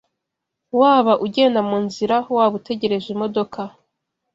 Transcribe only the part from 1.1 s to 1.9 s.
ugenda mu